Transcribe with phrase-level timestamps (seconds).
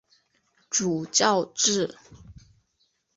[0.71, 1.93] 主教制。